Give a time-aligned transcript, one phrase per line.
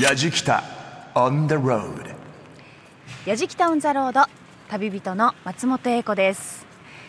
[0.00, 0.64] やじきた
[1.14, 1.92] on the road
[3.26, 4.22] やじきたオンザロード
[4.70, 6.64] 旅人の松本英子です。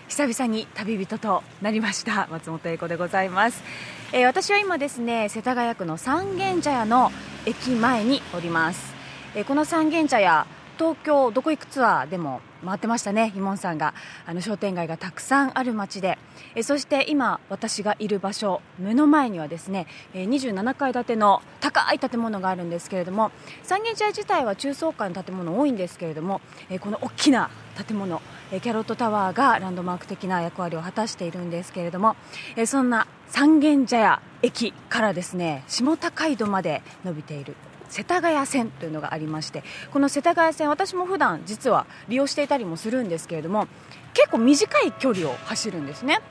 [0.09, 3.63] 久々に旅人となりました松本英子でございます、
[4.11, 7.13] えー私は今ですね世田谷区の三軒茶屋の
[7.45, 8.93] 駅前におります、
[9.35, 10.45] えーこの三軒茶屋
[10.77, 13.93] 東京どこ行くツアーでも回ってましたね、ひもんさんが。
[14.25, 16.17] あの商店街がたくさんある街で、
[16.55, 23.31] えそして今、私がいる場所、目の前にはですね、え27階建ての高い建物があるんですけれども、
[23.63, 27.49] 三軒茶屋自体は中層階の建物多いんですけれども、えこの大きな
[27.87, 32.15] 建物、えキャロットタワーがランドマーク的な役割を果たしているんですけれども、
[32.57, 37.55] えそんな三軒茶屋駅からですね、下高井戸まで伸びている
[37.91, 43.67] 世田谷線というのがありましてこの世田谷線私も普段実は利用していたりもするんですけれども
[44.13, 46.21] 結構短い距離を走るんですね。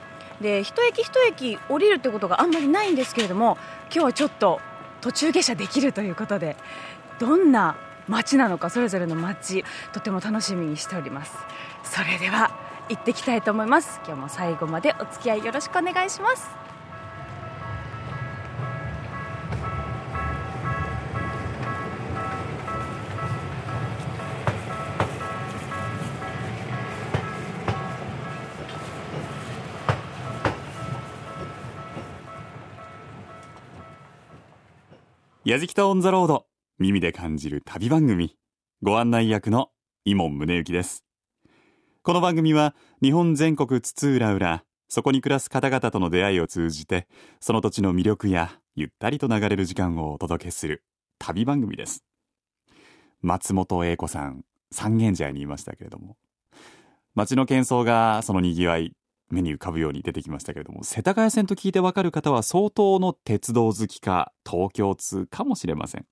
[0.41, 4.59] で一駅一駅降りるってことがあんまりないんですけれども今日はちょっと
[5.01, 6.55] 途中下車できるということで
[7.19, 7.75] どんな
[8.07, 11.33] 街なのかそれぞれの街とても楽しみにしております。
[11.83, 12.51] それでは
[12.89, 14.01] 行ってきたいと思います。
[14.05, 16.60] 今日も最後までお付き合いよろしくお願いします。
[35.51, 36.45] やじきたオンザロード。
[36.79, 38.37] 耳で感じる旅番組。
[38.81, 39.67] ご案内役の
[40.05, 41.03] 伊門宗行です。
[42.03, 47.05] この番組は日本全国津々浦々そこに暮らす方々との出会いを通じて
[47.41, 50.85] その土地の魅力やゆったりと流れる時間をお届けする
[51.19, 52.05] 旅番組です。
[53.21, 56.15] 松本英子さん三軒茶屋にいましたけれども。
[57.13, 58.93] 街の喧騒がそのにぎわい
[59.33, 66.05] 目に浮かぶように出てきましたけれども世田谷線と聞いてわかる方は相当の鉄道好きか東京通かもしれません。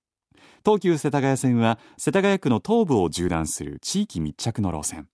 [0.64, 5.08] 東急世田谷線は世田谷区の東部を縦断する地域密着の路線。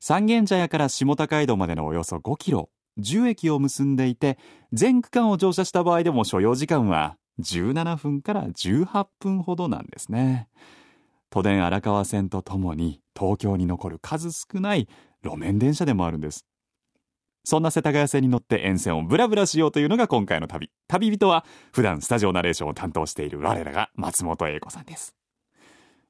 [0.00, 4.38] 三軒茶屋から下高井戸までのおよそ5キロ10駅を結んでいて
[4.72, 10.48] 全区間を乗車した場合でも所要時間は17分から18分ほどなんですね。
[11.30, 14.88] 都電荒川線とともに東京に残る数少ない
[15.24, 16.44] 路面電車でもあるんです。
[17.44, 20.70] そんな世田谷線に乗って沿線をブラブラしようというのが今回の旅。
[20.86, 25.14] 旅人は普段スタジオナレーションを担当している我らが松本英子さんです。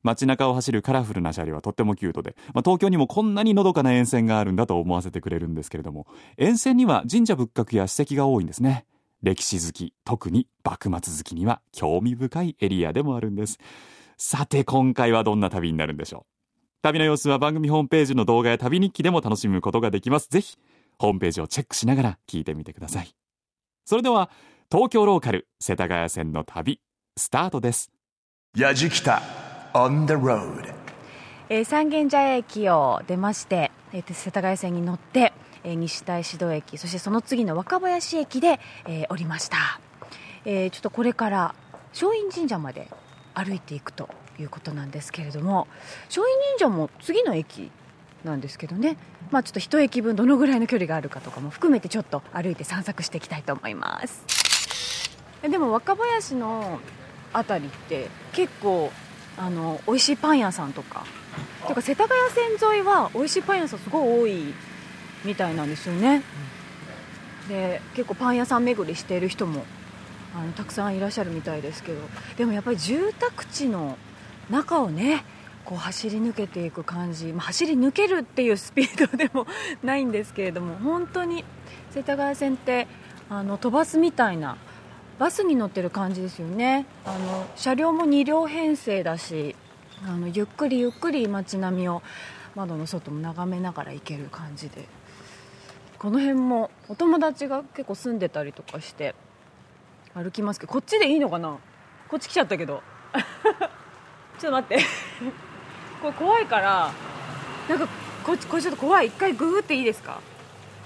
[0.02, 6.06] 街中を走るカラフルな車両はとってもキュートで、まあ、東京にもこんなにのどかな沿線があるんだと思わせてくれるんですけれども、
[6.36, 8.84] 沿線には神社仏閣や史跡が多いんですね。
[9.22, 13.58] 歴史好き、特に幕末好きには興味深いエリアでもあるんです。
[14.18, 16.32] さて今回はどんな旅になるんでしょう
[16.82, 20.28] 旅の様子は番組ホームページの動画や旅日記でも楽しむことができます。
[20.28, 20.58] ぜひ
[21.02, 23.12] ホームページをチェックしながら聞いてみてください。
[23.84, 24.30] それでは
[24.70, 26.80] 東京ローカル世田谷線の旅
[27.18, 27.90] スタートです。
[28.56, 29.20] やじきた
[29.74, 30.72] on the road
[31.48, 35.32] えー三軒茶屋駅を出まして、えー世田谷線に乗って、
[35.64, 39.80] えー西大志戸駅そしてその次の若林駅で、えー降りました、
[40.44, 41.54] えーちょっとこれから
[41.92, 42.88] 松陰神社まで
[43.34, 44.08] 歩いていくと
[44.38, 45.66] いうことなんですけれども
[46.04, 46.26] 松陰
[46.58, 47.72] 神社も次の駅
[48.24, 48.96] なんですけどね、
[49.30, 54.24] まあ、ちょっと一駅分どのぐらいの距離があるかとかも含めてちょっと歩いて散策していきたいと思います。
[55.42, 56.78] でも若林の
[57.32, 58.92] あたりって結構
[59.36, 61.04] あの美味しいパン屋さんとか
[61.66, 64.54] てか世田谷線沿いは美味しいパン屋さんすごい多い
[65.24, 66.22] みたいなんですよね、
[67.48, 69.64] で結構パン屋さん巡りしている人も
[70.34, 72.00] あのたくさんいらっしゃるみたいですけど。
[72.36, 73.96] でもやっぱり住宅地の
[74.50, 75.24] 中をね
[75.64, 79.46] こう走り抜けていく感じ、まあ、走り抜けるっていうスピードでも
[79.82, 81.44] ないんですけれども本当に
[81.90, 82.88] 世田谷線って
[83.30, 84.56] あの飛ばすみたいな
[85.18, 86.86] バスに乗ってる感じですよね。
[87.04, 89.54] あの車両も2両編成だし
[90.04, 92.02] あのゆっくりゆっくり街並みを
[92.56, 94.88] 窓の外も眺めながら行ける感じで。
[96.02, 99.14] この辺もお友達が結構住んでたりとかして
[100.14, 101.58] 歩きますけどこっちでいいのかな？
[102.08, 102.82] こっち来ちゃったけど。
[104.40, 104.84] ちょっと待って。
[106.02, 106.92] これ怖いから
[107.68, 107.88] なんか
[108.24, 109.06] こっちこれちょっと怖い。
[109.06, 110.20] 一回ググっていいですか？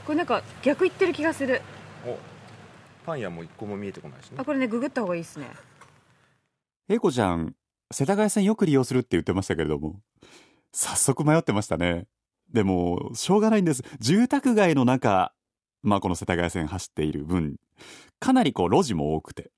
[0.04, 1.62] これなんか逆行ってる気がする。
[2.06, 2.18] お
[3.06, 4.36] パン屋も一個も見えてこないしね。
[4.38, 5.48] あこれねググった方がいいですね。
[6.88, 7.54] 英子ちゃん
[7.90, 10.00] 世田谷線よく利用するって言ってましたけれども
[10.72, 12.06] 早速迷ってましたね。
[12.52, 13.82] でもしょうがないんです。
[13.98, 15.32] 住宅街の中
[15.82, 17.56] まあこの世田谷線走っている分
[18.20, 19.50] かなりこう路地も多くて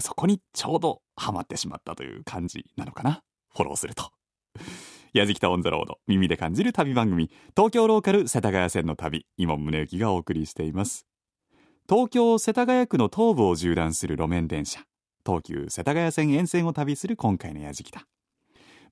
[0.00, 3.22] そこにちょうどハマってしまったという感じなのかな。
[3.54, 4.12] フォローすると
[5.12, 11.06] やじきたオンザロード耳で感じる旅番組東京ローカル世田谷線の旅今宗行がお送りしています。
[11.88, 14.80] 東京世田谷区の東部を縦断する路面電車
[15.24, 18.06] 東急世田谷線沿線を旅する今回のやじきた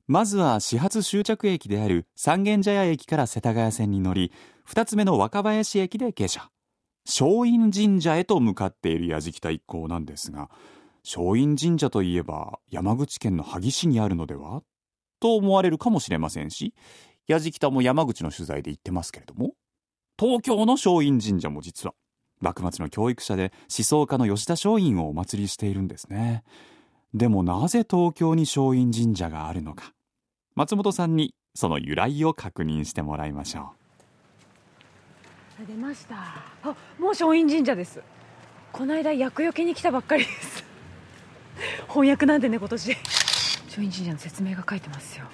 [0.06, 4.32] まずは始発終着駅である三軒茶屋駅から世田谷線に乗り
[4.68, 6.48] 2つ目の若林駅で下車。
[7.04, 10.50] 松陰神社へと向かっているやじきた一行なんですが
[11.04, 14.62] 松陰神社といえば山口県の萩市にあるのでは？
[15.20, 16.74] と思われるかもしれませんし
[17.26, 19.52] やじきたも山口の取材で行ってますけれども
[20.18, 21.94] 東京の松陰神社も実は
[22.40, 26.42] 幕末の教育者で思想家の吉田松陰をお祭りしているんですね。
[27.14, 29.92] でもなぜ東京に松陰神社があるのか。
[30.54, 33.72] 松本さんにその由来を確認してもらいましょ
[35.62, 35.66] う。
[35.66, 36.16] 出ました。
[36.62, 38.02] あもう松陰神社です。
[38.72, 40.64] この間厄除けに来たばっかりです。
[41.88, 42.96] 翻訳なんでね今年。
[43.76, 45.26] 松陰神社の説明が書いてますよ。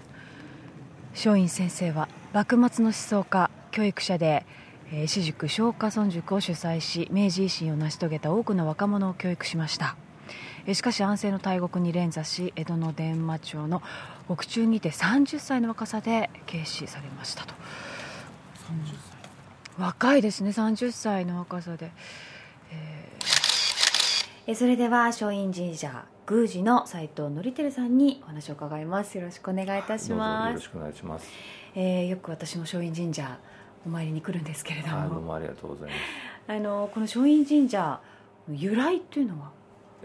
[1.12, 4.44] 松陰先生は幕末の思想家教育者で
[4.90, 9.96] えー私塾松下村塾を主催し明治維新を成し遂げた多くの若者を教育しました。
[10.66, 13.80] えーしかし安政の大国に連座し江戸の伝馬町の
[14.26, 17.54] 獄中にて30歳の若さで軽視されましたと。
[19.78, 21.92] 若いですね30歳の若さで、
[22.72, 24.50] えー。
[24.50, 31.28] えそれでは松陰神社宮司の斉藤則照さんにお話を伺いますよろしくお願いいたしますろしくお願いします。
[31.74, 33.38] えーよく私も松陰神社
[33.84, 36.52] お参りに来るんですけれどあどうももありがとうございます。
[36.52, 37.98] あのこの松陰神社
[38.48, 39.50] の由来っていうのは？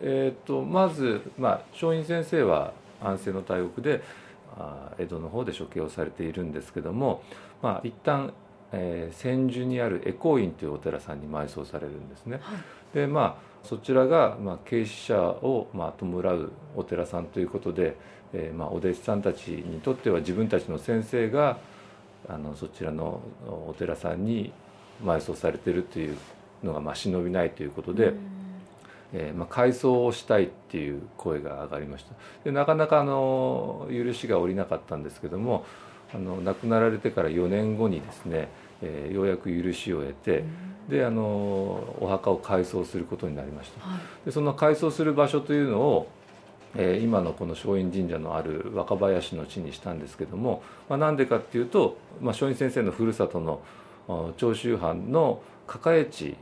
[0.01, 4.03] えっ、とまずまあ松陰先生は安政の大国で
[4.57, 7.21] あ江戸の方で処刑をされているんですけども、
[7.61, 8.33] まあ一旦、
[8.71, 12.39] えー千住にある恵光院というお寺さんに埋葬されるんですね。
[12.93, 17.97] でまあそちらがまあ慶死者をまあ弔うお寺さんということで、
[18.33, 21.57] えーまあお弟子さんたちにとっては自分たちの先生が
[22.29, 24.53] あのそちらのお寺さんに
[25.03, 26.17] 埋葬されているという
[26.63, 28.13] のがまあ忍びないということで、
[29.13, 32.13] えーまあ、改装をしたいっていう声が上がりました。
[32.45, 35.65] でなかなかあの許しが下りなかったんですけども
[36.15, 38.47] あの亡くなられてから4年後にですね、
[38.81, 40.45] えーようやく許しを得て、
[40.87, 41.23] であの
[41.99, 43.85] お墓を改装することになりました。
[43.85, 43.99] はい。
[44.25, 46.07] でその改装する場所というのを、
[46.75, 53.61] えー今のこの松陰神社のある若林の地にしたんですけども、まあ、なんでかっていうと、まあ、松陰先生のふるさとの
[54.07, 56.35] あ長州藩の抱え地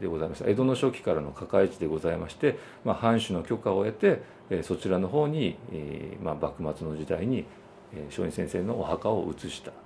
[0.00, 0.50] でございました。
[0.50, 7.44] 江戸の初期からの抱え地でございまして、まあ、藩主の許可を得て、えーそちらの方に、えーまあ、幕末の時代に、
[7.94, 9.70] えー松陰先生のお墓を移した。
[9.70, 9.76] で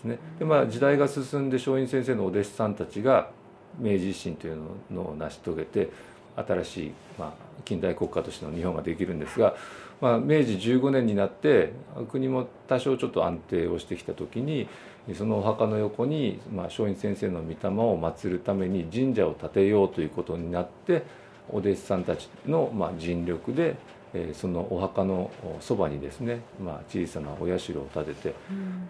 [0.00, 0.18] すね。
[0.38, 3.30] で、まあ、時代が進んで松陰先生のお弟子さんたちが
[3.78, 4.58] 明治維新という
[4.90, 5.90] のを成し遂げて
[6.36, 7.32] 新しい、まあ、
[7.64, 9.54] 近代国家としての日本ができるんですが、
[10.00, 11.72] まあ、明治15年になって
[12.10, 14.68] 国も多少ちょっと安定をしてきた時に
[15.14, 21.04] そのお墓の横に、まあ、松陰先生の御霊を祀るために神社を建てようということになって
[21.48, 23.76] お弟子さんたちの、まあ、尽力で、
[24.12, 25.30] えーそのお墓の
[25.60, 28.34] そばにですね、まあ、小さなお社を建てて、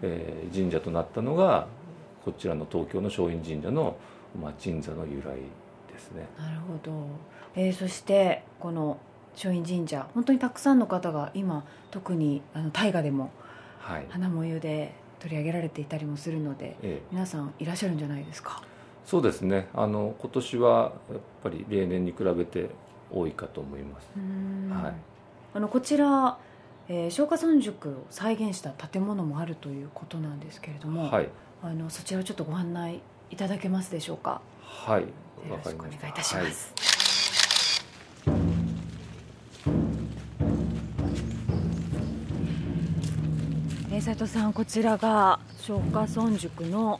[0.01, 1.67] えー神社となったのが
[2.25, 3.95] こちらの東京の松陰神社の、
[4.39, 5.35] まあ、鎮座の由来
[5.91, 6.27] ですね。
[6.37, 6.91] なるほど、
[7.55, 8.97] えーそしてこの
[9.35, 13.31] 松陰神社本当にたくさんの方が今特にあの大河でも
[13.79, 14.05] はい。
[14.09, 17.01] 花もゆで取り上げられていたりもするのでええ。
[17.11, 18.61] 皆さんいらっしゃるんじゃないですか？
[19.05, 19.67] そうですね。
[19.73, 22.69] あの今年はやっぱり例年に比べて
[23.11, 24.09] 多いかと思います。
[24.83, 24.93] はい。
[25.53, 26.37] あのこちら、
[26.89, 31.29] えー、松下村塾を再現した建物もあるということなんですけれども、はい、
[31.63, 34.41] あのそちらをちょっとご案内いただけますでしょうか？
[34.61, 35.07] はい、よ
[35.51, 35.95] わろしくお願い。
[35.95, 36.73] いたします、
[43.91, 46.99] えー斉藤さんこちらが松下村塾の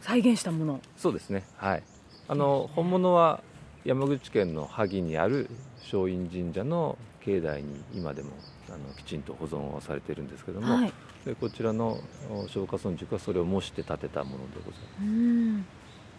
[0.00, 1.44] 再現したものそうですね。
[1.56, 1.82] はい。
[2.26, 3.42] あの本物は
[3.84, 5.50] 山口県の萩にある
[5.84, 8.30] 松陰神社の境内に今でも
[8.70, 10.92] あのきちんと保存をされているんですけども、はい。
[11.24, 11.98] でこちらの
[12.30, 15.02] お松下村塾はそれを模して建てたものでございます。
[15.02, 15.66] うん。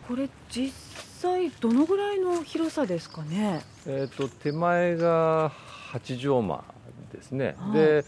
[0.08, 0.72] これ実
[1.22, 3.62] 際どのぐらいの広さですかね？
[3.86, 5.51] えー、と手前が
[5.91, 6.63] 八畳間
[7.12, 8.05] ですね、はいで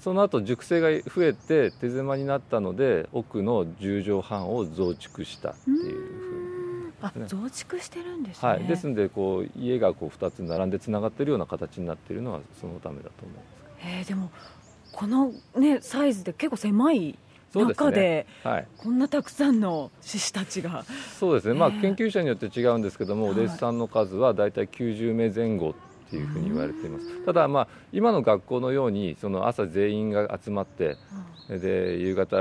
[0.00, 6.46] その後熟成が増えて手狭になったので奥の10畳半を増築したっていうふう
[6.86, 7.26] にあね。
[7.26, 14.30] 増築してるんですね、はい、ですのでこう家がこう2つ並んでつながっているような形になっているのはそのためだと思いますえーでも
[14.92, 17.18] このねサイズで結構狭い
[17.52, 17.86] そうですね。
[17.86, 20.84] 中ではい、こんなたくさんの獅子たちが。
[21.18, 23.32] そうですね、まあ、ええ研究者によって違うんですけども、はい。
[23.32, 25.74] お弟子さんの数は大体90名前後っ
[26.10, 27.24] ていうふうに言われています。
[27.26, 30.96] ただまあ今の学校のようにその朝全員が集まって
[31.48, 32.36] で夕方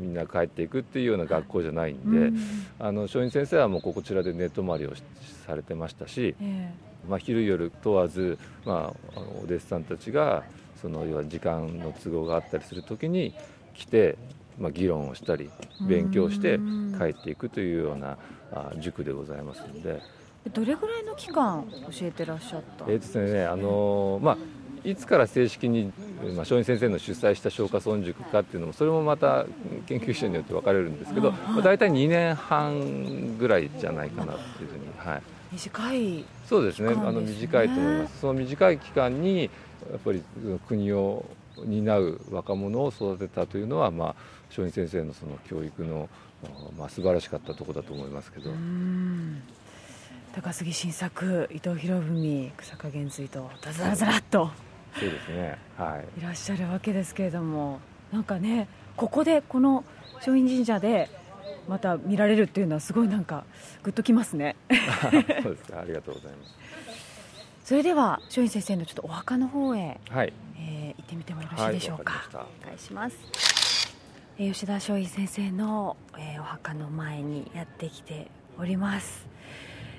[0.00, 2.38] みんな帰っていくっていうような学校じゃないんで、うん。
[2.78, 5.02] あの松陰先生はもうこちらで寝泊まりをし
[5.46, 6.72] されてましたし、え
[7.08, 10.44] まあ、昼夜問わず、まあ、お弟子さんたちが
[10.80, 13.34] その要は時間の都合があったりする時に
[13.74, 14.16] 来て、
[14.58, 15.50] まあ、議論をしたり
[15.86, 18.18] 勉強してうん帰っていくというような
[18.52, 20.02] あ塾でございますので、
[20.44, 24.36] えどれぐらいの期間教えてらっしゃったえーですねあのーまあ
[24.84, 25.92] いつから正式に、
[26.22, 29.44] まあ、松陰先生の主催した松下村塾かっていうのもそれもまた
[29.86, 36.92] 研究者によって分かれるんですけど、まあ、大体2年半ぐらいじゃないかなっていうふうに、はい、短いそうですね。
[36.92, 38.20] あの短いと思います。
[38.20, 39.44] その短い期間に
[39.90, 40.22] やっぱり
[40.68, 41.24] 国を
[41.64, 44.14] 担う若者を育てたというのは、まあ、
[44.48, 46.08] 松陰先生のその教育の、
[46.78, 49.42] まあ、素晴らしかったところだと思いますけど、うん。
[50.32, 54.50] 高杉晋作伊藤博文草加減随とダザラザラっと
[54.98, 55.58] そうですね。
[55.76, 56.20] はい。
[56.20, 57.80] いらっしゃるわけですけれども
[58.12, 61.10] なんかねここでこの松陰神社で
[61.68, 63.44] また見られるっていうのはすごいなんか
[63.82, 64.56] グッときますね。
[65.42, 65.80] そうですか。
[65.80, 66.54] ありがとうございます。
[67.64, 70.32] それでは松陰先生のちょっとお墓の方へ、はい。
[70.58, 73.16] えー行ってみてもよろしいでしょうか,、はいわかお願いします、
[74.38, 79.26] えー吉田松陰先生の、えーお墓の前にやってきております。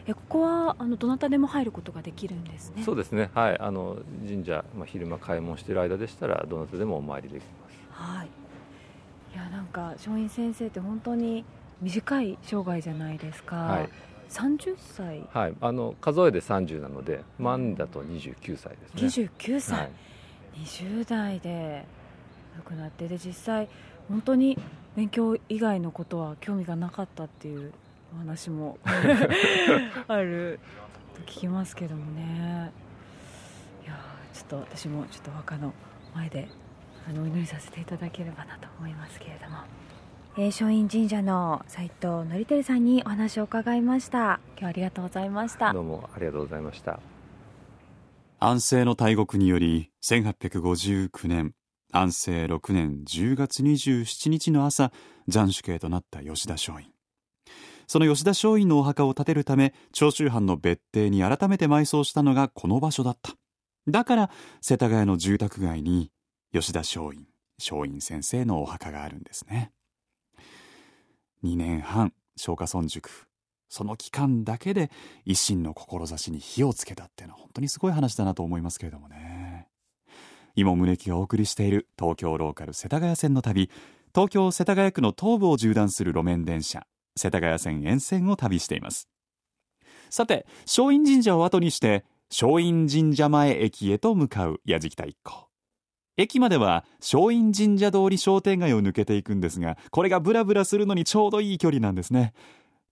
[0.07, 2.83] えーここはあのどなたでも入ることができるんですね。
[2.83, 3.29] そうですね。
[3.33, 3.59] はい。
[3.59, 8.17] あの神社、まあ、昼間開門している間でしたらどなたでもお参りできます。
[8.17, 8.27] はい
[9.33, 11.45] いやなんか松陰先生って本当に
[11.81, 13.89] 短い生涯じゃないですか、はい。
[14.29, 15.27] 30歳？
[15.33, 19.29] はい、あの数えで30なので万だと29歳ですね。
[19.37, 19.91] 29歳、はい、
[20.63, 21.85] 20代で
[22.57, 23.67] 亡くなってで実際
[24.07, 24.57] 本当に
[24.95, 27.71] 勉強以外のことは興味がなかったっていう
[28.13, 28.77] お話も
[30.07, 30.59] ある
[31.15, 32.71] と聞きますけどもね。
[33.83, 35.73] いやーちょっと私もちょっとお墓の
[36.13, 36.47] 前で
[37.07, 39.57] あのお祈りさせていただければなと思いますけれども、
[40.37, 44.39] えー、松陰神社の斉藤則照さんにお話を伺いました。
[44.57, 45.73] 今日はありがとうございました。
[45.73, 46.99] どうもありがとうございました。
[48.39, 51.53] 安政の大国により1859年
[51.91, 54.91] 安政6年10月27日の朝
[55.29, 56.87] 斬首刑となった吉田松陰。
[57.87, 63.33] その吉田松陰のお墓を建てるため長州藩の別邸に改めて埋葬したのがこの場所だった。
[63.87, 64.29] だから
[64.61, 66.09] 世田谷の住宅街に
[66.53, 69.71] 吉田松陰松陰先生のお墓があるんですね。
[71.43, 73.09] 2年半松下村塾。
[73.69, 74.91] その期間だけで
[75.25, 79.67] 維新の志に火をつけたっていうのは本当にすごい話だなと思いますけれどもね。
[80.55, 83.69] 今宗木がお送りしている東京ローカル世田谷線の旅。
[84.13, 86.85] 東京世田谷区の東部を縦断する路面電車。
[87.15, 89.07] 世田谷線沿線を旅しています。
[90.09, 95.50] さて松陰神社を後にして松陰神社前駅へと向かう矢敷田一行
[96.17, 99.39] 駅までは松陰神社通り商店街を抜けていくん。
[99.41, 101.95] ですがこれがブラブラするのにちょうどいい距離なん。
[101.95, 102.33] ですね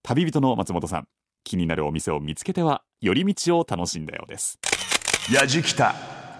[0.03, 1.07] 旅人の松本さん。
[1.43, 4.05] 気になるお店を見つけては寄り道を楽しん。
[4.05, 4.59] だようです
[5.33, 5.95] やじきた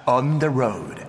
[0.05, 1.05] on the road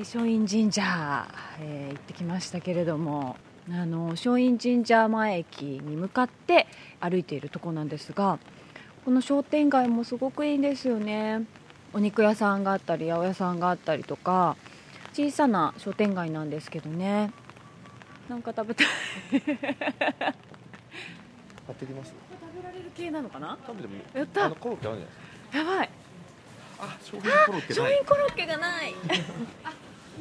[0.00, 1.26] 松陰神社、
[1.60, 3.36] えー行ってきましたけれども
[3.70, 6.66] あの松陰神社前駅に向かって
[7.00, 7.88] 歩いているとこなん。
[7.88, 8.38] ですが
[9.04, 11.42] この商店街もすごくいいんですよね
[11.92, 12.64] お肉屋さん。
[12.64, 13.60] があったり八百屋さん。
[13.60, 14.56] があったりとか
[15.16, 17.32] 小さな商店街なんですけどね。
[18.28, 18.86] なんか食べたい。
[19.30, 19.44] 買っ
[21.74, 22.12] てきます？
[22.12, 22.18] 食
[22.54, 23.56] べられる系なのかな？
[23.66, 24.02] 食べてもいい。
[24.12, 24.44] やった。
[24.44, 25.86] あのコロッケあるんじゃないやばい。
[25.86, 25.92] か
[26.80, 27.92] あ商品コロッケ松ない。
[27.96, 28.94] 陰コロッケがない。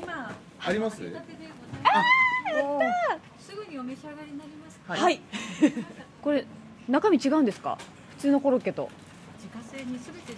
[0.65, 0.95] あります？
[0.97, 1.03] す
[3.53, 4.95] ぐにお召し上がりになりますか？
[4.95, 5.19] はい。
[6.21, 6.45] これ
[6.87, 7.77] 中身違うんですか？
[8.11, 8.89] 普通のコロッケと。
[9.37, 10.33] 自家製にすべて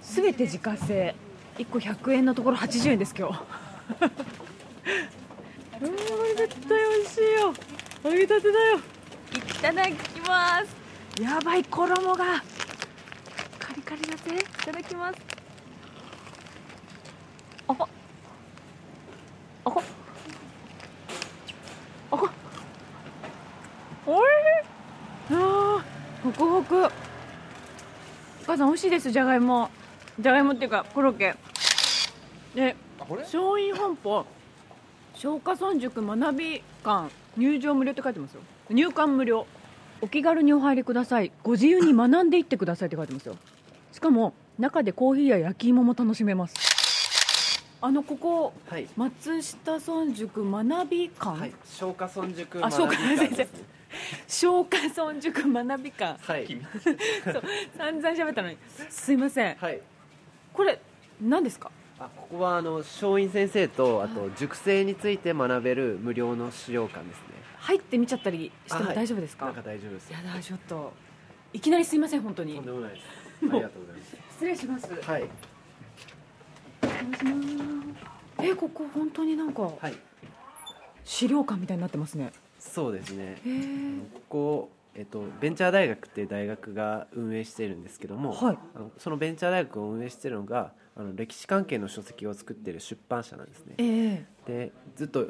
[0.00, 1.16] すべて自家製
[1.58, 3.34] 1個100円のところ80円です今日。
[5.82, 7.54] うんこれ絶対美味しいよ。
[8.04, 8.80] 揚げたてだよ。
[9.34, 9.92] いただき
[10.28, 11.22] ます。
[11.22, 12.42] やばい衣が。
[13.58, 14.36] カリカリだぜ。
[14.36, 15.18] いただきます。
[17.68, 17.76] ああ
[19.64, 19.70] あ
[22.10, 22.16] あ
[24.06, 24.26] おい
[25.28, 25.34] しい。
[25.34, 25.82] あー
[26.24, 26.84] ホクホク。
[26.86, 29.70] お母さん美味しいですじゃがいも
[30.18, 31.34] じゃがいもっていうかコロッケ。
[32.54, 34.24] で松陰本舗
[35.14, 38.40] 松下村塾学び館入場無料って書いてますよ。
[38.70, 39.46] 入館無料。
[40.00, 41.32] お気軽にお入りください。
[41.42, 43.36] ご自由に学んでいってくださいって書いてますよ。
[43.92, 46.54] しかも中でコーヒーや焼き芋も楽しめます。
[47.80, 53.48] あのここはい、松下村塾学び館、はい、松下村塾学び館ですね。
[54.26, 56.32] 松下村塾学び館。
[56.32, 56.46] はい、
[57.24, 57.42] そう。
[57.76, 58.56] 散々喋ったのに。
[58.88, 59.56] すいません。
[59.56, 59.80] はい、
[60.54, 60.80] これ
[61.20, 61.70] 何ですか？
[61.98, 67.24] あここはあの松陰先生とあと熟成について学べる無料の資料館ですね。
[67.58, 70.10] 入ってみちゃったりしても大丈夫ですか、なんか大丈夫です。
[70.12, 70.92] やだちょっと
[71.52, 72.54] いきなりすいません本当に。
[72.56, 73.02] とんでもないです。
[73.42, 74.16] ありがとうございます。
[74.32, 74.88] 失礼します。
[75.02, 75.24] はい。
[78.42, 79.94] えここ本当になんかはい。
[81.04, 82.32] 資料館みたいになってますね。
[82.58, 83.36] そうですね。
[84.14, 88.58] ここ、えっと、ベンチャー大学っていう大学が運営しているんですけども、はい。
[88.74, 93.74] あのそのベンチャー大学を運営しているのがあの歴史関係の書籍を作っている出版社なんですね。
[93.78, 94.68] ええ。
[94.68, 95.26] でずっと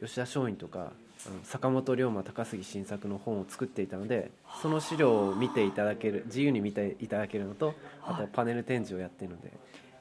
[0.00, 0.92] 吉田松陰とか
[1.26, 9.52] あの坂本龍馬高杉晋作の本を作っていたのでその資料を見ていただける自由に見ていただけるのとあとパネル展示をやっているので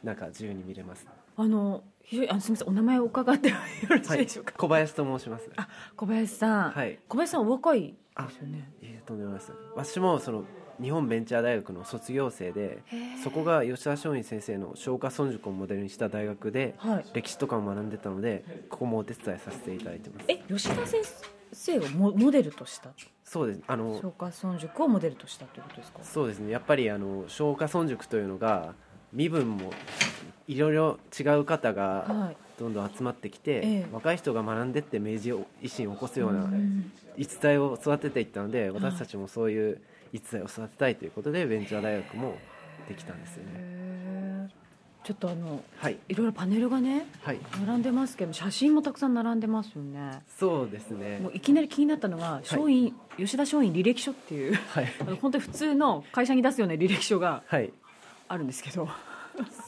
[0.04, 1.06] なんか自由に見れます。
[1.38, 3.56] あの非常にあのすみませんお名前を伺ってよ
[3.90, 5.50] ろしいはいでしょうか、小林と申します。
[5.56, 7.00] あ小林さん、はい。
[7.08, 7.94] 小林さんお若い
[8.28, 8.72] ですよね。
[8.82, 9.54] いえとんでもないです。
[9.76, 10.44] 私もその
[10.82, 12.82] 日本ベンチャー大学の卒業生で
[13.24, 17.06] そこが吉田松陰先生の松下村塾をモデルにした大学ではい。
[17.14, 20.26] 歴史とかも学んでたのでここもお手伝いさせていただいてます。
[20.28, 21.02] え吉田先
[21.54, 22.90] 生をモモデルとした？
[23.24, 23.62] そうです。
[23.68, 26.00] あの松下村塾をモデルとしたということですか？
[26.04, 26.52] そうですね。
[26.52, 28.74] やっぱりあの松下村塾というのが
[29.14, 29.72] 身分も
[30.48, 32.38] いろいろ違う方がはい。
[32.60, 33.86] どんどん集まってきて、ええ。
[33.92, 39.82] 若い人が学んでって明治維新を起こすようなうん逸材を育てていったので私たちもそういう
[40.14, 42.36] 逸材を育てたいということでベンチャー大学も
[42.88, 44.50] できたんですよね。
[45.04, 45.98] ちょっとあのはい。
[46.10, 47.40] いろいろパネルがねはい。
[47.66, 50.22] 並んでますけど写真もたくさん並んでますよね。
[50.38, 51.20] そうですね。
[51.20, 54.88] もういきなり気になったのが松陰、吉田松陰履歴書っていうはい。
[55.00, 57.74] あの本当に普通の会社に出すような履歴書がはい。
[58.28, 58.88] あるんですけど。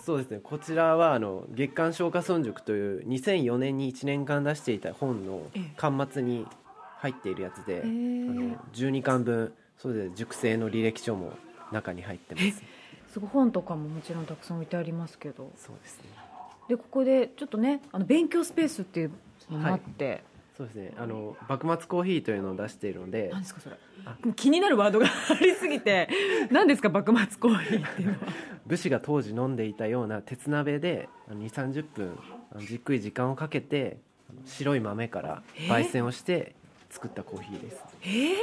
[0.05, 0.39] そうですね。
[0.43, 5.73] こちらはあの月刊松下村塾という2004年に1年間出していた本のええ。
[5.77, 6.45] 巻末に
[7.03, 11.33] 入っているやつで、えあの12巻分それで熟成の履歴書も
[11.73, 12.63] 中に入ってます。
[13.11, 15.51] すごい本とかももちろんたくさん置いてありますけど。
[15.57, 16.05] そうですね。
[16.69, 19.11] でここでちょっとねあの勉強スペースっていう
[19.51, 20.23] のもあって、
[20.57, 20.93] そうですね。
[20.97, 23.75] あの幕末コーヒーというのを出しているので何ですかそれ。
[24.37, 26.07] 気になるワードがありすぎて
[26.51, 28.19] 何ですか幕末コーヒーっていうのは。
[28.65, 32.17] 武士が当時飲んでいたような鉄鍋で2 3 0分
[32.59, 33.97] じっくり時間をかけて
[34.45, 36.55] 白い豆から焙煎をして
[36.93, 37.83] 作ったコーヒーです。
[38.03, 38.35] えー、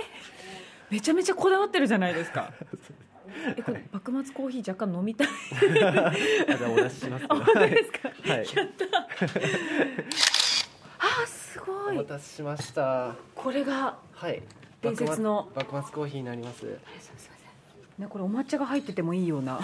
[0.90, 2.52] めちゃめちゃこだわってるじゃないですか。
[3.56, 5.28] えこれ幕末コーヒー若干飲みたい。
[5.62, 6.10] あ
[6.56, 8.08] じゃあお出しします けど本当ですか？
[8.08, 8.46] はい、はい
[11.22, 11.94] あすごい。
[11.94, 13.14] お待たせしました。
[13.34, 14.42] これがはい。
[14.82, 15.48] 伝説の。
[15.54, 16.64] 幕末コーヒーになります。
[17.98, 19.60] ねこれお抹茶が入っててもいいような。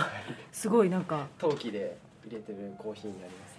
[0.53, 1.27] すごいなんか。
[1.39, 1.97] 陶器で
[2.27, 3.57] 入れてるコーヒーになります。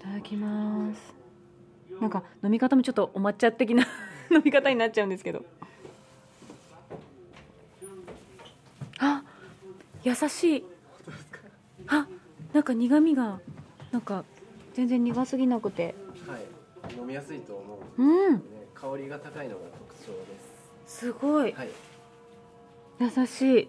[0.00, 1.14] いただきます
[2.00, 3.86] なんか飲み方もちょっとお抹茶的な
[4.30, 5.44] 飲み方になっちゃうんですけど。
[8.98, 9.22] あ
[10.04, 10.64] 優しい。
[11.88, 12.06] あ
[12.52, 13.40] なんか苦味が
[13.90, 14.24] なんか
[14.74, 15.94] 全然苦すぎなくて。
[16.26, 16.96] はい。
[16.98, 18.34] 飲みやすいと思ううん。
[18.34, 18.40] ね
[18.74, 20.12] 香りが高いのが特徴
[20.86, 20.98] です。
[20.98, 21.52] すごい。
[21.52, 21.68] はい。
[23.00, 23.68] 優しい。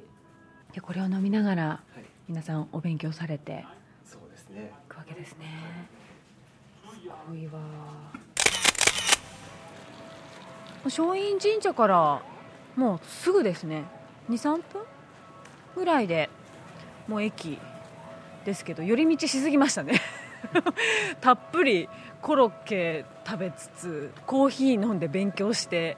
[0.74, 2.04] でこれを飲みながらはい。
[2.28, 3.66] 皆さんお勉強されて
[4.06, 4.72] そうですね。
[4.88, 5.90] いくわけですね。
[6.84, 7.60] すごいわ
[10.86, 12.22] 松陰神社から
[12.76, 13.84] もうすぐですね。
[14.30, 14.82] 23分
[15.76, 16.30] ぐらいで
[17.08, 17.60] もう駅
[18.46, 20.02] ですけど寄り道しすぎましたね。
[21.22, 21.90] たっぷり
[22.22, 25.98] コロッケ食べつつコーヒー飲んで勉強して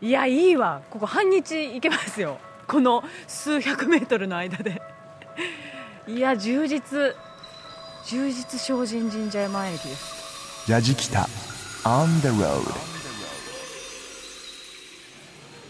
[0.00, 0.82] いやいいわ。
[0.90, 2.38] ここ半日行けますよ。
[2.66, 4.82] この数百メートルの間で。
[6.06, 7.14] いや充実。
[8.06, 10.70] 充実精進神社山駅です。
[10.70, 11.28] ラジキタ
[11.84, 12.95] On the road.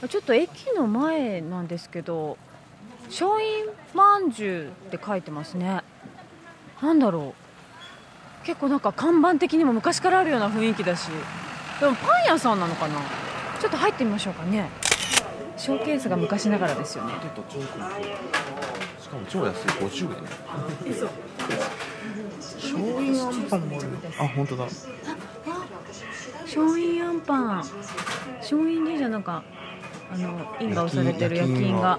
[0.08, 2.36] ちょっと駅の前なんですけど
[3.06, 5.82] 松陰まんじゅうって書いてますね。
[6.82, 7.34] なんだろ
[8.42, 8.46] う。
[8.46, 11.08] 結構なんか看板的にも昔からあるような雰囲気だし。
[11.80, 12.96] でもパン屋さんなのかな。
[13.60, 14.68] ちょっと入ってみましょうかね。
[15.56, 17.14] ショーケースが昔ながらですよね。
[19.00, 19.68] しかも超安い。
[19.68, 20.96] 50円。
[22.40, 23.88] 醤油あんパンもある
[24.20, 24.64] あ本当だ。
[26.44, 27.56] 松陰あんパン。
[28.40, 29.42] 松陰神社なんか
[30.10, 31.98] あの印が押されてる焼き印が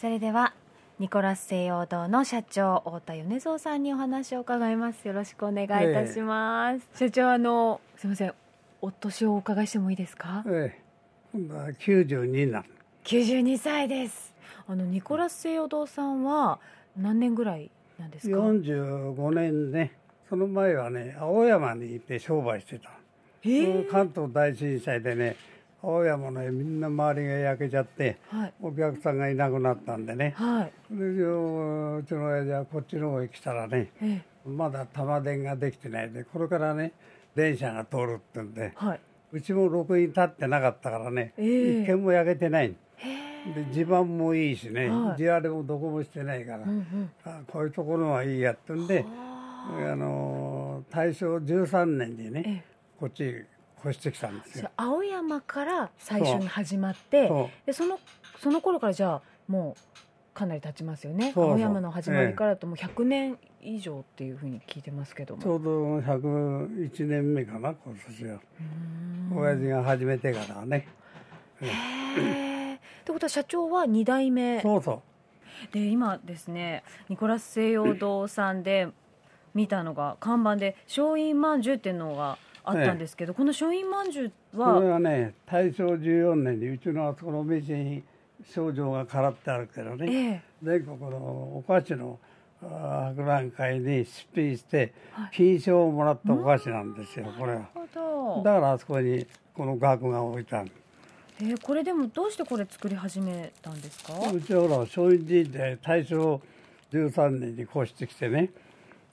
[0.00, 0.52] それでは
[0.98, 5.06] ニコラス西洋堂の社長太田米蔵さんにお話を伺います。
[5.08, 8.34] よろしくお願いいたします、社長あのすみません。
[8.80, 10.44] お年をお伺いしてもいいですか？
[10.46, 10.82] ええ、
[11.32, 12.70] 今度は92になる。
[13.04, 14.32] 92歳です。
[14.68, 16.60] あのニコラス西洋堂さんは
[16.96, 19.92] 何年ぐらいなんですか？45年ね、
[20.28, 22.90] その前はね、青山に行って商売してた。
[23.44, 25.36] えー関東大震災でね、
[25.82, 28.54] 青山の絵みんな周りが焼けちゃってはい。
[28.62, 30.34] お客さんがいなくなったんでね。
[30.36, 30.72] はい。
[30.90, 34.48] でうちの親父はこっちの方へ来たらねええ。
[34.48, 36.92] まだ玉電ができてないでこれからね
[37.34, 39.00] 電車が通るってんではい。
[39.32, 41.82] うちも録音立ってなかったからね、ええ。
[41.82, 42.74] 一軒も焼けてない。
[43.54, 45.16] で地盤もいいしね、はい。
[45.16, 47.10] 地荒れもどこもしてないから、うんうん。
[47.24, 49.96] あこういうところはいいやってんであ。
[49.96, 52.64] の大正13年にね、ええ。
[53.00, 53.44] こっち
[53.84, 54.70] 越してきたんですよ。
[54.76, 58.00] 青山から最初に始まってそでその
[58.38, 61.32] その頃からじゃあもうかなり経ちますよね。
[61.36, 65.42] 青山の始まりからだともう100年以上っていうふうに聞いてますけども。
[65.42, 68.40] ちょうど101年目かな今年は。
[69.34, 70.88] 親父が始めてからはね
[71.60, 71.70] へ
[72.18, 74.60] えってことは社長は2代目。
[74.60, 75.02] そうそ
[75.72, 78.88] で今ですねニコラス西洋堂さんで
[79.54, 88.02] 見たのが看板で松陰まんじゅうっていうのがあったんですけど、この松陰まんじゅううこれははね大正14年にうちのあそこの道に
[88.50, 90.42] 賞状がからってあるけどね、ええ。
[90.62, 92.18] 全国のお菓子の
[92.62, 95.30] あ博覧会に出品してはい。
[95.32, 98.42] 金賞をもらったお菓子なんですよ、これはなるほど。
[98.42, 100.70] だからあそこにこの額が置いてある
[101.40, 104.12] えーこれでもどうしてこれ作り始めたんですか？
[104.32, 106.40] うちはほら松陰神社へ大正
[106.92, 108.50] 13年に越してきてね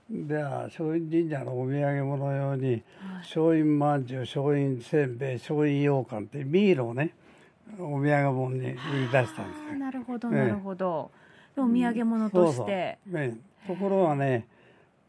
[0.10, 2.82] では松陰神社のお土産物用に
[3.20, 7.14] 松陰まんじゅう松陰せんべい松陰羊羹ってミールをね
[7.78, 8.76] お土産物に売り
[9.12, 10.36] 出したんですなるほどええ。
[10.36, 11.12] なるほど、
[11.56, 12.98] でお土産物として。
[13.06, 14.48] ねところがね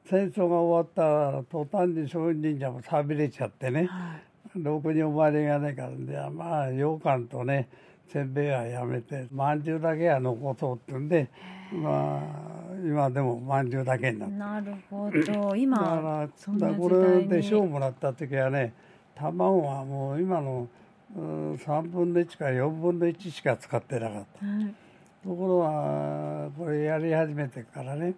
[0.04, 4.16] 戦争が終わったら途端に松陰神社も寂れちゃってねは
[4.54, 4.62] い。
[4.62, 7.68] ろくにお参りがないからでまあ羊羹とね
[8.12, 11.30] せんべいはやめてまんじゅうだけは残そうってんで
[11.72, 14.34] まあ今でもまんじゅうだけになって。
[14.36, 15.20] なるほど。
[15.20, 16.28] だか今だか
[16.66, 18.72] らこれで賞もらった時はね
[19.14, 20.68] 卵はもう今の
[21.16, 24.46] うん3分の1か4分の1しか使ってなかった。
[24.46, 24.74] はい。
[25.22, 28.14] ところがこれやり始めてからね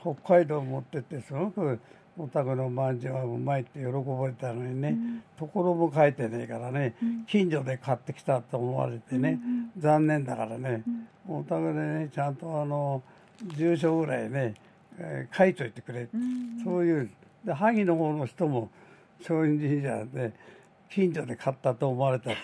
[0.00, 1.78] 北海道持ってってすごく
[2.18, 4.96] お宅のまんじゅうはうまいって喜ばれたのにね、
[5.38, 6.94] ところも書いてねえからね、
[7.26, 9.38] 近所で買ってきたと思われてね、
[9.76, 10.82] 残念だからね、
[11.28, 13.02] お宅でねちゃんとあの
[13.56, 14.54] 住所ぐらいね、
[14.98, 16.08] えー書いといてくれ、
[16.64, 17.10] そういう
[17.44, 18.70] で萩の方の人も
[19.20, 20.32] 松陰神社で
[20.88, 22.38] 近所で買ったと思われたって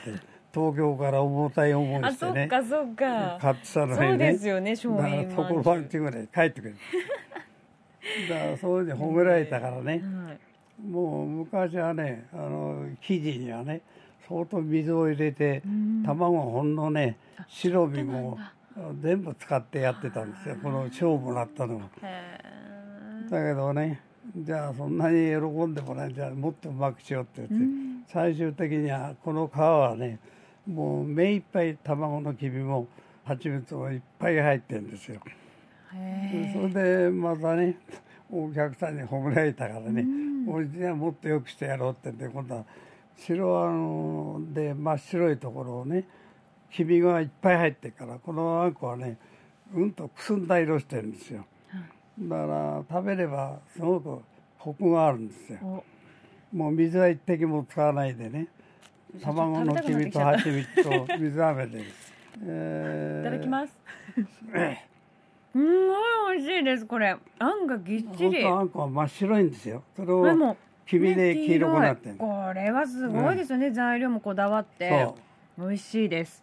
[0.55, 3.39] 東京から重たい思いあしてねそっかそっか。
[3.41, 3.97] 買ってたのにね。
[4.07, 6.77] そうですよね松だから陰ところばんちぐらい帰ってくる
[8.29, 10.87] だからそういうふうに褒められたからね、はい。
[10.87, 13.81] もう昔はねあの生地にはね
[14.29, 15.63] 相当水を入れて
[16.05, 17.17] 卵ほんのね
[17.49, 18.39] 白身も
[19.03, 20.57] 全部使ってやってたんですよ。
[20.63, 21.91] この賞をもらったのは。
[22.03, 24.01] へだけどね
[24.37, 30.19] じゃあそんなに喜んでもらえんじゃあもっとうまくしようって言って、最終的にはこの皮はね
[30.67, 32.87] もう目いっぱい卵の黄身も
[33.25, 35.21] 蜂蜜もいっぱい入ってるんですよ。
[35.95, 37.79] えそれでまたね
[38.31, 40.07] お客さんに褒められたからね、
[40.49, 42.65] おじにはもっとよくしてやろうってんで今度は
[43.17, 46.05] 白あので真っ白いところをね
[46.73, 49.19] 黄身がいっぱい入ってるからこのあんこはね
[49.75, 51.47] うんとくすんだ色してるんですよ。
[52.19, 54.21] だから食べればすごく
[54.59, 55.59] コクがあるんですよ。
[55.63, 55.85] お。
[56.57, 58.49] もう水は一滴も使わないでね。
[59.23, 61.85] 卵の黄身と蜂蜜と水飴で、
[62.45, 63.79] え ーいただきます。
[65.53, 67.17] すんごい美味しいですこれ。
[67.39, 68.45] あんがぎっちり。
[68.45, 69.83] あんこは真っ白いんですよ。
[69.97, 70.57] それを
[70.87, 75.09] 黄身で黄色くなってる、ねこれはすごいですよね、材料もこだわって。
[75.59, 76.43] 美味しいです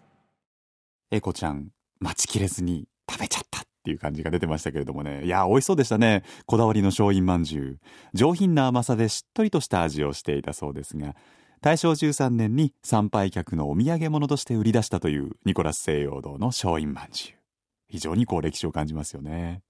[1.11, 1.69] エコちゃん
[1.99, 5.25] 待ちきれずに食べちゃったっていう感じが出てましたけれどもね。
[5.25, 6.23] いや美味しそうでしたね。
[6.45, 7.79] こだわりの松陰まんじゅう。
[8.13, 11.15] 上品な甘さでしっとりとした味をしていたそうですが
[11.61, 17.39] 大正13年に参拝客のお土産物として売り出したというニコラス西洋堂の松陰まんじゅう。
[17.89, 19.63] 非常にこう歴史を感じますよね。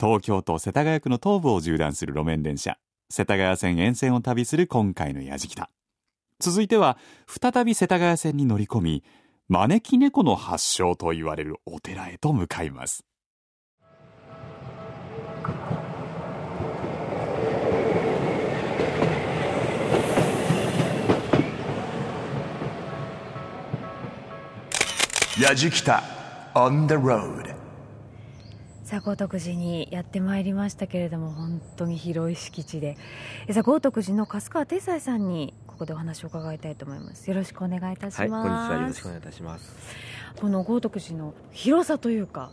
[0.00, 2.76] 東京都世田谷区の東部を縦断する路面電車
[3.08, 5.70] 世田谷線沿線を旅する今回のやじきた。
[6.40, 9.04] 続いては再び世田谷線に乗り込み
[9.46, 13.04] 招き猫の発祥と言われるお寺へと向かいます。
[25.38, 26.02] やじきた
[26.54, 27.54] on the road
[28.84, 32.96] さあ豪徳寺にやってまいりましたけれども本当に広い敷地で。
[33.46, 38.76] えさあ豪徳寺の粕川哲斎さんにここでお話を伺いたいと思いますよろしくお願いいたします、はい、こんにちは。
[38.80, 39.74] よろしくお願いいたします。
[40.40, 42.52] この豪徳寺の広さというか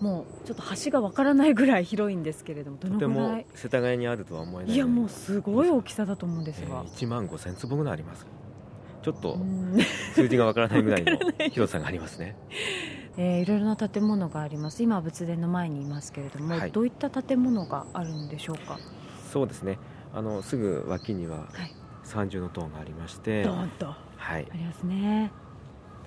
[0.00, 3.46] もうちょっと橋がわからないぐらい広いんですけれどもどとてものぐらい？
[3.54, 4.74] 世田谷にあるとは思えない。
[4.74, 8.26] いやもうすごい大きさだと思うんですが、1万5千坪ぐらいあります。
[9.02, 9.78] ちょっとうん
[10.14, 11.16] 数字がわからないぐらいの
[11.50, 12.36] 広さがありますね。
[13.16, 18.78] えーいろいろな建物があります今は仏殿の前にいますけれども、はいどういった建物があるんでしょうか？
[19.32, 19.78] そうですね。
[20.14, 21.74] あのすぐ脇にははい
[22.08, 24.48] 三重の塔がありまして、ドーンとあはい。
[24.52, 25.30] りますね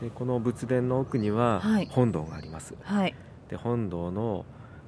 [0.01, 2.75] でこの仏殿の奥にははい本堂があります。
[2.81, 3.15] はい、
[3.49, 4.45] で本堂の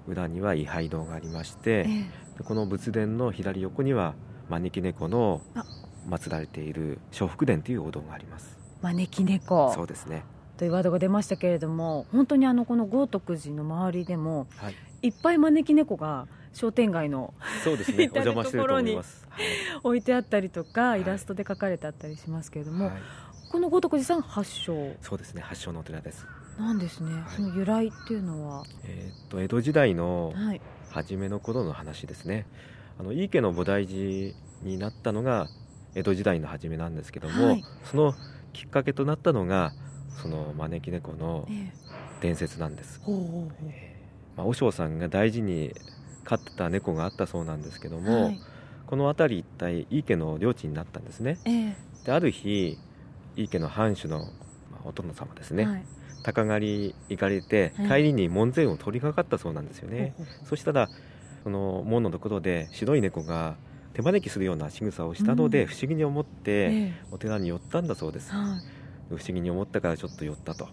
[0.07, 4.15] 裏には位牌堂がありましえて、ーでこの仏殿の左横には
[4.49, 5.63] 招き猫のあ
[6.09, 8.57] 祀られている笑福殿というお堂があります。
[8.81, 10.23] 招き猫そうですね。
[10.57, 14.75] というワードが出ましたけれども本当にあのこの豪徳寺の周りでもはい。
[15.03, 18.09] いっぱい招き猫が商店街のそうですね。
[18.13, 19.22] お邪魔してると思います。
[19.33, 19.41] は
[19.77, 21.01] い置いてあったりとか、はい。
[21.01, 22.93] イラストで描かれてあったりしますけれども、はい。
[23.51, 24.95] この豪徳寺さん発祥。
[25.01, 25.41] そうですね。
[25.41, 26.25] 発祥のお寺です。
[26.57, 28.63] なんですね、その由来っていうのは？
[28.83, 30.61] えーっと江戸時代のはい。
[30.91, 32.45] 初めの頃の話ですね。
[32.99, 34.35] あの井伊家の菩提寺
[34.69, 35.49] になったのが
[35.95, 37.65] 江戸時代の初めなんですけども、はい。
[37.85, 38.13] その
[38.53, 39.73] きっかけとなったのが
[40.21, 41.73] その招き猫のええ。
[42.21, 43.01] 伝説なんです。
[44.37, 45.75] まあ、和尚さんが大事に
[46.23, 48.39] 飼ってた猫があったそうなんですけどうも、はい
[48.93, 51.39] この辺り一帯井伊家の領地になったんですね。
[51.45, 51.75] ええ。
[52.05, 52.77] である日
[53.35, 54.19] 井伊家の藩主の、
[54.71, 55.83] まあ、お殿様ですね、はい。
[56.21, 57.87] 鷹狩り行かれてはい。
[58.03, 60.47] 帰りに門前を取り掛かったそうなんですよね、ほうほう。
[60.47, 60.91] そしたら
[61.43, 63.55] その門のところで白い猫が
[63.93, 65.67] 手招きするような仕草をしたので、うん。
[65.69, 68.29] 不思議に思ってえお寺に寄ったんだそうです。
[68.31, 68.45] え、はい。
[69.09, 70.67] 不思議に思ったからちょっと寄ったと。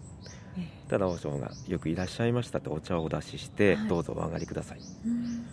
[0.58, 3.88] えただ和尚がよくいらっしゃいましたとお茶をお出しして、はい。
[3.88, 4.80] どうぞお上がりください。
[5.06, 5.46] えうん。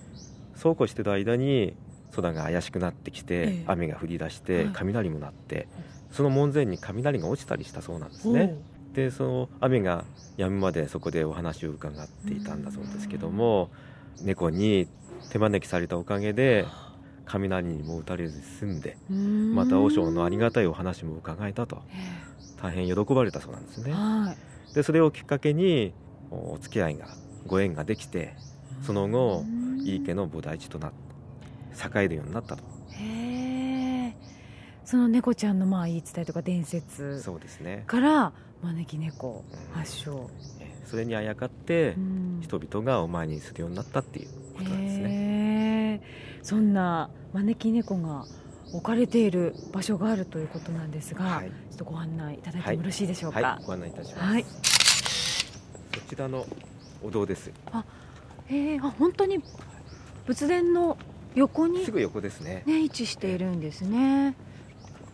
[0.53, 1.77] そうこうしてる間に
[2.15, 3.63] 空が怪しくなってきて、ええ。
[3.67, 4.69] 雨が降り出して、はい。
[4.73, 5.67] 雷も鳴って
[6.11, 8.55] その門前に雷が落ちたりしたそうなんですね。
[8.93, 10.05] でその雨が
[10.37, 13.69] 止むまでそこでお話を伺っていたんだそうですけども
[14.21, 14.87] 猫に
[15.29, 16.65] 手招きされたおかげで
[17.25, 18.97] 雷にも打たれずに済んで
[19.53, 21.83] また和尚のありがたいお話も伺えたと。
[21.91, 22.27] え
[22.59, 23.93] 大変喜ばれたそうなんですね。
[24.73, 25.93] でそれをきっかけに
[26.31, 27.07] おお付き合いが
[27.45, 28.33] ご縁ができて
[28.81, 30.91] その後うん井伊家の菩提寺とな
[31.77, 32.63] 栄えるようになったと。
[32.91, 34.13] へえ
[34.85, 37.83] その猫ちゃんのまあ言い伝えとか伝説そうですね。
[37.87, 39.73] から招き猫うん。
[39.73, 42.39] 発祥、えそれにあやかってうん。
[42.41, 45.09] 人々がお参りするようになったっていうことなんですね。
[45.09, 46.01] へえ
[46.41, 48.25] そんな招き猫が
[48.71, 51.49] 置かれている場所があるということなんですが、はい。
[51.49, 53.65] ちょっとご案内いただいてもよろしいでしょうか、はい。
[53.65, 54.45] ご案内いたします、はい。
[55.93, 56.45] そちらの
[57.03, 57.51] お堂です
[58.47, 59.43] へえあ本当に
[60.25, 60.97] 仏殿の
[61.37, 64.35] 横に、すぐ横ですね、ね、位置しているんですね。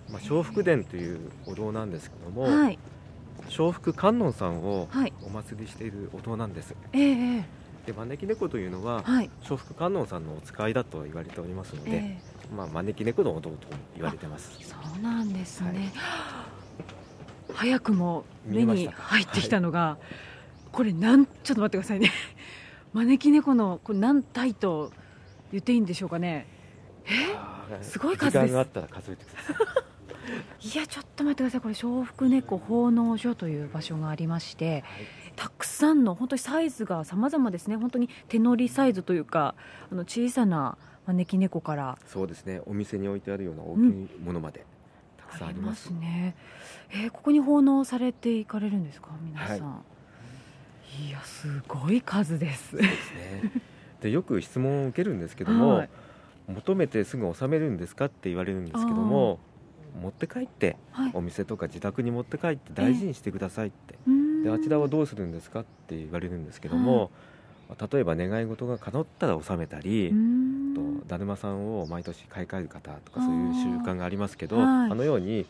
[0.10, 2.80] まあ、笑福殿というお堂なんですけども、はい。
[3.58, 5.12] 笑福観音さんをはい。
[5.22, 6.76] お祭りしているお堂なんです。
[6.94, 7.46] ええええ。
[7.88, 9.30] で招き猫というのははい。
[9.42, 12.18] 笑福観音さんのお使いだと言われておりますので、え
[12.56, 13.58] まあ、招き猫のお堂と
[13.96, 14.58] 言われてます。
[14.62, 16.46] えそうなんですね、は
[17.52, 17.54] い。
[17.54, 19.98] 早くも目に入ってきたのが、
[20.72, 22.12] これなんちょっと待ってくださいね。
[22.94, 24.94] 招き猫のこれ何体と
[25.54, 26.46] 言っていいんでしょうかね？
[27.38, 28.48] あーすごい数です。
[28.48, 29.56] 時間があったら数えてください。
[30.68, 31.62] いやちょっと待ってください。
[31.62, 34.84] これ笑福猫奉納所という場所がありまして、
[35.36, 37.76] たくさんの本当にサイズが様々ですね。
[37.76, 39.56] 本当に手乗りサイズというか
[39.92, 41.98] あの小さな招き猫から。
[42.08, 42.62] そうですね。
[42.66, 44.66] お店に置いてあるような大きいものまで
[45.18, 45.92] たくさんあります。
[45.92, 46.36] ね。
[46.90, 49.10] えーここに奉納されていかれるんですか？
[49.22, 49.84] 皆さん、
[51.06, 52.78] い、やすごい数です。
[52.78, 52.84] そ
[54.04, 55.90] うでよく質問を受けるんですけども、はい。
[56.48, 59.40] 求めてすぐ納めるんですかって言われるんですけども
[60.02, 61.12] 持って帰ってはい。
[61.14, 64.44] お店とか自宅に持って帰って大事にしてくださいって、うーん。
[64.44, 67.12] であちらはどうするんですかって言われるんですけども、
[67.92, 70.14] 例えば願い事が叶ったら納めたり、
[70.76, 74.92] とだるまさんを毎年買い替える方とかそういう習慣がありますけどはい。
[74.92, 75.46] あのように、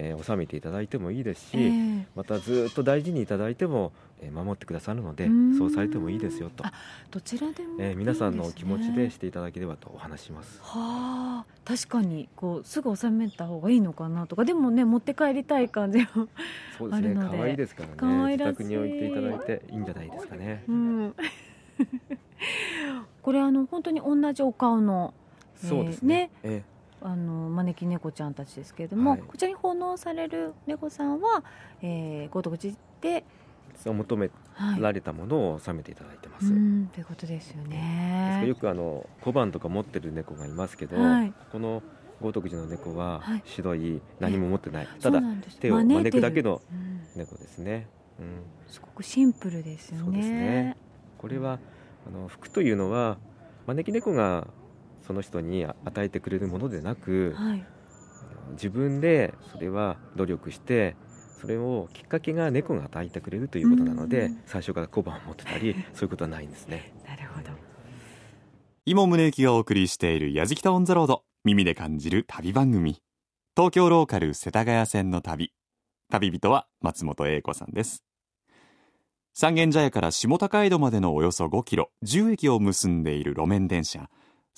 [0.00, 1.66] えー納めていただいてもいいですし、え
[2.02, 2.06] え。
[2.14, 6.72] またずっと大事にいただいても、えー守ってくださるのでそうされてもいいですよと、あ
[7.10, 9.10] どちらでもいいえー皆さんのお気持ちでね。
[9.10, 10.60] していただければとお話しします。
[10.62, 16.28] はあ確かにこうすぐ収めた方がいいのかなとかでもね持って帰りたい感じも、
[16.78, 18.64] そうですね可愛いですから可ね愛らしい。
[18.64, 20.62] 自宅に置いていただいていいんじゃないですかね。
[20.68, 21.14] うん、
[23.22, 25.12] これあの本当に同じお顔の
[25.56, 26.30] そうですね。
[26.42, 26.62] え
[27.02, 29.20] あの招き猫ちゃんたちですけれども、はい。
[29.20, 31.44] こちらに奉納される猫さんは、
[31.82, 33.24] えー、ごと口で、
[33.84, 36.52] 求めはいられたものを納めていただいてます。
[36.52, 38.44] うんということですよね。
[38.46, 41.32] よくあの小判とか持ってる猫がいますけど、はい。
[41.52, 41.82] この
[42.20, 43.42] 豪徳寺の猫ははい。
[43.44, 45.22] 白い何も持ってない、そただ
[45.60, 46.98] 手を招くだけのうん。
[47.16, 50.04] 猫ですね、うん、すごくシンプルですよね。
[50.04, 50.76] そうですね。
[51.18, 51.58] これは
[52.06, 53.18] あの服というのは
[53.66, 54.46] 招き猫が
[55.08, 57.66] その人に与えてくれるものでなく、はい。
[58.52, 60.96] 自分でそれは努力して
[61.40, 64.42] それをきっかけが猫が与えてくれるということなので、うん。
[64.44, 66.92] 最初から小判を持ってたり そういうことはないんですね。
[67.06, 67.48] なるほど。
[68.84, 72.98] 井門宗之がお送りしている「やじきた on the road」耳で感じる旅番組。
[73.56, 75.54] 東京ローカル世田谷線の旅。
[76.10, 78.04] 旅人は松本英子さんです。
[79.32, 84.10] 三軒茶屋から下高井戸までのおよそ5キロ10駅を結んでいる路面電車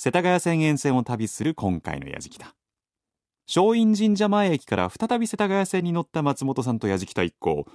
[0.03, 2.55] 世田谷線沿線を旅する今回のやじきた。
[3.47, 7.67] 松陰神社前駅から再び世田谷線に乗った松本さんとやじきた一行。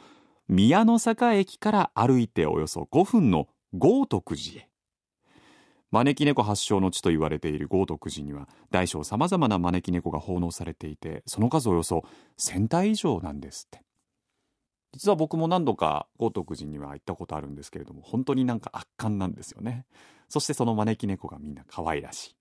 [0.47, 4.69] 宮の坂駅から歩いておよそ5分の豪徳寺へ。
[5.91, 12.05] 招き猫発祥の地と言われている豪徳寺には大小さまざまな招き猫が奉納されていてその数およそ
[12.39, 13.85] 1000体以上なんですって。
[14.93, 19.85] 実は僕も何度か豪徳寺には行ったことあるんですけれども本当になんか圧巻なんですよね。
[20.29, 22.35] そしてその招き猫がみんな可愛らしい。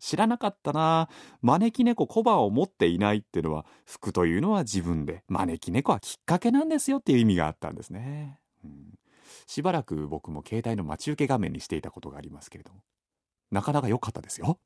[0.00, 1.08] 知らなかったな。
[1.42, 5.22] 招き猫小判を持っていないっていうのは服というのは自分で。
[5.28, 8.94] 招き猫はきっかけなんですよっていう意味があったんですね、うん。
[9.46, 12.80] しばらく僕も携帯の待ち受け画面にしていたことがありますけれども。
[13.50, 14.58] なかなか良かったですよ。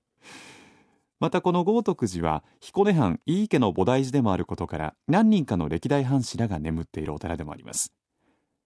[1.21, 7.93] またこの豪徳寺は彦根藩井伊家の菩提寺でもあることから何人かの歴代藩士らが眠っているお寺でもあります。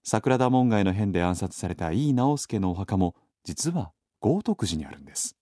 [0.03, 3.15] 桜田門外の変で暗殺された井伊直弼のお墓も
[3.49, 5.35] 実は豪徳寺にあるんです。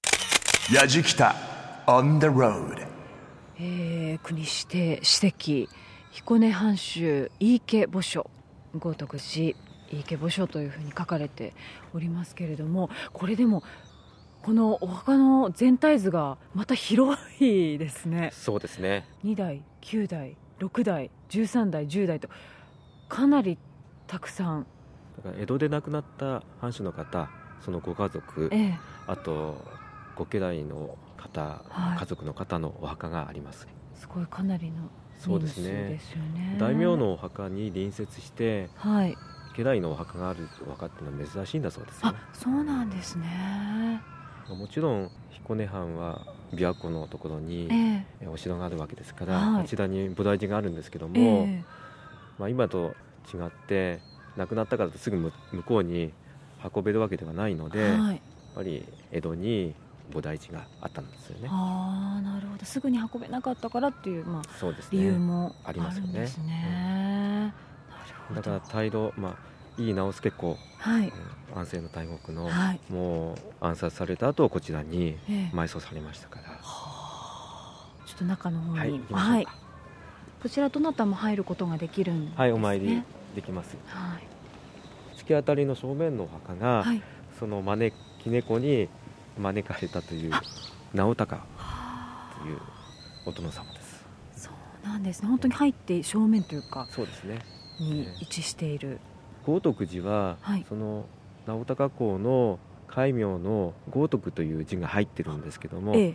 [0.73, 1.35] やじきた。
[1.89, 2.87] On the road
[3.59, 5.69] えー国指定史跡
[6.13, 8.31] 彦根藩主井伊家墓所。
[8.79, 9.57] 豪徳寺井
[9.91, 11.53] 伊家墓所というふうに書かれて
[11.95, 13.65] おりますけれどもこれでも
[14.43, 18.31] このお墓の全体図がまた広いですね。
[18.33, 19.09] そうですね。
[19.25, 22.29] 2代9代6代13代10代と
[23.09, 23.59] かなり
[24.07, 24.67] たくさん、
[25.17, 27.29] だから江戸で亡くなった藩主の方
[27.65, 28.79] そのご家族ええ。
[29.07, 29.65] あと
[30.15, 31.99] ご家来の方、はい。
[31.99, 33.67] 家族の方のお墓があります。
[33.95, 35.99] すごいかなりのそうですね。
[36.59, 39.17] 大名のお墓に隣接してはい。
[39.57, 42.09] 家来のお墓があるお墓っていうのは珍しいんだそうですよ。
[42.09, 44.01] あそうなんですね。
[44.49, 46.21] もちろん彦根藩は
[46.55, 47.69] 琵琶湖のところに
[48.31, 49.65] お城があるわけですから、はい。
[49.65, 51.65] あちらに菩提寺があるんですけども、ええ。
[52.39, 52.95] まあ、今と
[53.33, 54.01] 違って
[54.37, 56.13] 亡くなったからとすぐむ向こうに
[56.75, 58.23] 運べるわけではないので、やっはい
[58.55, 59.75] ぱり江戸に
[60.11, 61.49] 菩提寺があったんですよね。
[61.51, 62.65] ああなるほど。
[62.65, 66.21] すぐに運べなかったからっていう、まあ、そうです理由ねもありますよね。
[66.21, 67.55] ね。
[67.91, 68.41] なるほど。
[68.41, 69.37] だから大老、まあ、
[69.83, 71.09] 井伊直弼公、はい。
[71.09, 71.13] うん
[71.55, 72.81] 安政の大国の、はい。
[72.91, 75.57] もう暗殺された後こちらにええ。
[75.57, 76.43] 埋葬されましたから、
[78.07, 78.77] ちょっと中の方に。
[78.79, 79.47] はいはい。
[80.43, 83.03] こちらどなたも入ることができるんです、ね、はい、お参り
[83.35, 83.77] できます。
[83.87, 84.23] はい。
[84.23, 84.36] 突
[85.27, 87.03] き当たりの正面のお墓が、はい。
[87.39, 88.89] その招き猫に
[89.39, 90.33] 招かれたという
[90.95, 91.43] 直隆
[92.43, 92.59] という
[93.27, 94.07] お殿様です。
[94.37, 94.51] そ
[94.85, 95.29] うなんですね。
[95.29, 97.41] 本当に入って正面というかそうですね。
[97.79, 99.01] に位置している、
[99.45, 100.65] 豪徳寺は、はい。
[100.67, 101.05] その
[101.47, 102.59] 直隆公の
[102.89, 106.15] 戒名の豪徳という字が入ってるんですけども、ええ。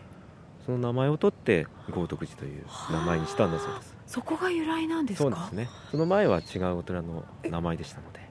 [0.65, 3.95] その名前を取って豪徳寺という名前にしたんだそうです。
[4.07, 5.29] そこが由来なんですか？
[5.29, 5.69] そうですね。
[5.91, 8.23] その前は違うお寺の名前でしたので、へ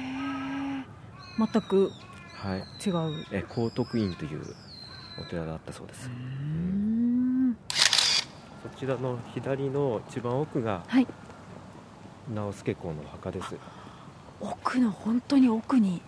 [0.00, 0.03] え
[1.38, 1.90] 全く
[2.44, 3.24] はい、違う。
[3.32, 4.42] え高徳院という
[5.18, 6.08] お寺だったそうです。
[6.08, 7.56] うん
[8.62, 11.06] そちらの左の一番奥がはい。
[12.34, 13.58] 直輔公のお墓です、はい、
[14.40, 16.00] 奥の本当に奥に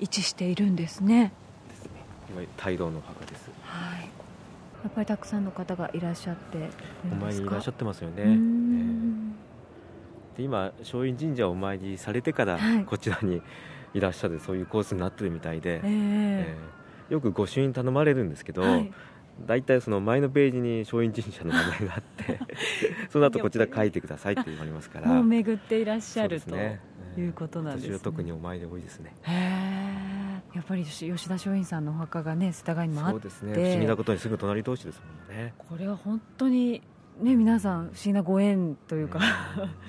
[0.00, 1.32] 位置しているんですね。
[1.68, 1.90] ですね。
[2.30, 3.50] いわゆる大老のお墓です。
[3.62, 4.00] はい。
[4.82, 6.58] やっぱりたくさんの方がいらっしゃって。
[6.58, 6.68] る
[7.10, 9.34] お参りいらっしゃってますよね、うーん
[10.36, 12.84] で今松陰神社をお参りされてからはい。
[12.84, 13.42] こちらにい
[14.00, 15.80] らっしゃるそういうコースになってるみたいで、ええ。
[15.84, 18.92] えーよく御朱印頼まれるんですけど、はい。
[19.46, 22.38] 大体その前のページに松陰神社の名前があって
[23.10, 25.08] その後こちら書いてくださいって言われますから。
[25.08, 26.80] もう巡っていらっしゃるね。
[27.16, 29.14] いうことなんです、ね、私は特にお参り多いですね。
[30.54, 33.14] やっぱり吉田松陰さんのお墓がね世田谷にもあって。
[33.14, 33.54] そうですね。
[33.54, 35.54] 不思議なことにすぐ隣同士ですもんね。
[35.58, 36.82] これは本当に
[37.20, 39.20] ね皆さん不思議なご縁というか、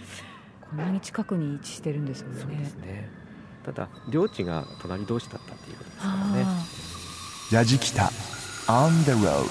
[0.70, 2.36] こんなに近くに位置してるんですよね。
[2.40, 3.25] そうですね
[3.66, 6.44] ただ領地が隣同士だったっていうことですからね。
[6.46, 8.12] あやじきた。
[8.68, 9.46] On the road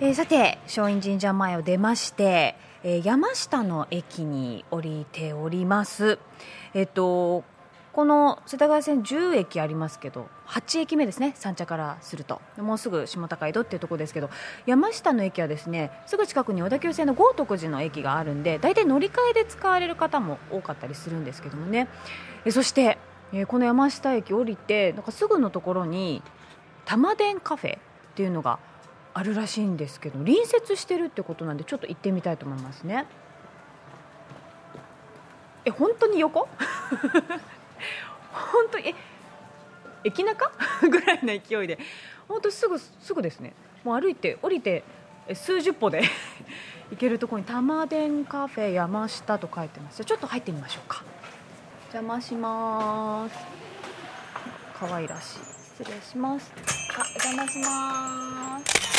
[0.00, 6.18] えーさて松陰神社前を出まして、えー山下の駅に降りております。
[6.74, 7.44] えっ、と
[7.92, 12.42] この世田谷線10駅ありますけど8駅目ですね三茶からすると。
[12.58, 14.28] もうすぐ下高井戸っていうところですけど
[14.66, 21.88] 山下の駅はですねすぐ近くに小田急線の豪徳寺の駅があるんで大体乗り換えで使われる方も多かったりするんですけどもね。
[22.44, 22.98] えそして、
[23.32, 26.22] えこの山下駅降りてなんかすぐのところに
[26.84, 27.80] 玉電カフェっ
[28.14, 28.58] ていうのが
[29.14, 33.06] あるらしいんですけど隣接してるってことなんでちょっと行ってみたいと思いますね。
[35.64, 36.46] え本当に横？
[38.32, 38.94] 本当にえ
[40.04, 40.50] 駅中？
[40.88, 41.78] ぐらいの勢いで。
[42.28, 43.52] 本当すぐすぐですね。
[43.84, 44.84] もう歩いて降りて
[45.26, 46.02] え数十歩で
[46.90, 49.96] 行けるところに玉電カフェ山下と書いてます。
[49.96, 51.02] じゃあちょっと入ってみましょうか。
[51.92, 53.36] 邪魔します。
[54.78, 55.38] 可愛らしい。
[55.82, 56.52] 失礼します。
[56.96, 58.92] あお邪魔します。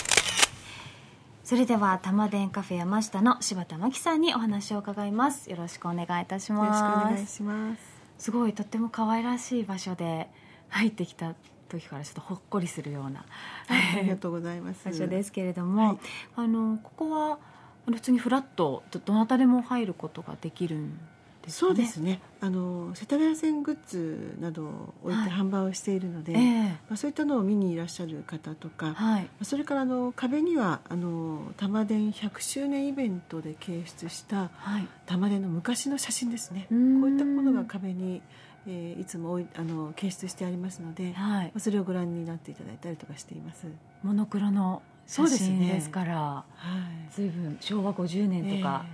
[1.44, 5.50] それでは玉電カフェ山下の柴田真希さんにお話を伺います。
[5.50, 7.82] よろしくお願いいたしよろしくおます願いします。
[8.18, 10.30] すごいとっても可愛らしい場所で
[10.74, 11.36] 入ってきた
[11.70, 13.26] 時からちょっとほっこりするような。
[13.68, 14.86] ありがとうございます。
[14.86, 16.00] 場所ですけれども、
[16.36, 17.40] あのここは
[17.86, 20.98] 普通にフラットどどなたでも入ることができるん
[21.42, 21.70] ですかね。
[21.70, 22.22] そうですね。
[22.42, 25.40] あの世田谷線グッズなどを置いてはい。
[25.42, 26.64] 販売をしているので、ええ。
[26.90, 29.28] まあそういったのを見にいらっしゃる方とか、はい。
[29.42, 34.88] それからあの壁にはあの玉電100周年イベントで掲出したはい。
[35.06, 36.68] 玉電の昔の写真ですね。
[36.70, 38.22] こういったものが壁に、
[38.68, 41.46] えーいつも置いあの掲出してありますので、はい。
[41.48, 43.68] まあそれをご覧になっていただいたりとかしています。
[44.04, 46.46] モノクロの写真ですからは
[47.10, 47.14] い。
[47.14, 48.86] 随分昭和50年とか、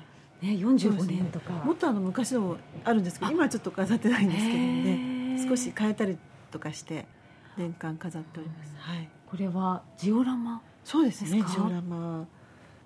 [0.41, 1.13] ね、そう45ですね。
[1.17, 5.49] 年とか、もっとあの昔のもあるんですけど今はちょっと飾ってないんですけどへねー。
[5.49, 6.17] 少し変えたり
[6.51, 7.05] とかして
[7.57, 9.09] 年間飾っております、はい。
[9.29, 12.25] これはジオラマそうですねジオラマ。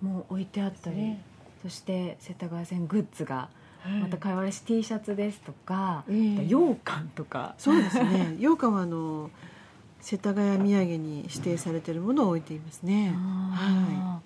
[0.01, 1.21] も置いてあったり、ね。
[1.61, 3.62] そして世田谷線グッズがはい
[4.01, 6.45] また可愛らしい T シャツですとか、ええ。
[6.45, 7.55] 羊羹とか。
[7.57, 8.35] そうですね。
[8.39, 9.29] 羊羹はあの
[9.99, 13.09] 世田谷土産に指定されているものを置いていますね。
[13.09, 14.21] はあ